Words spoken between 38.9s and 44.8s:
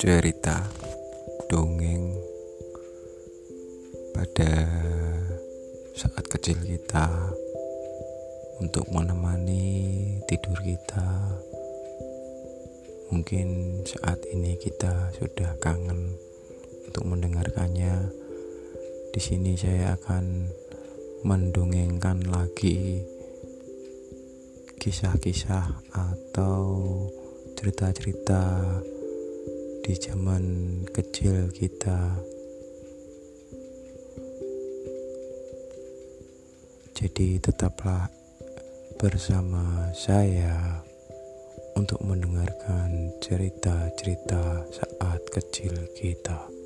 bersama saya untuk mendengarkan cerita-cerita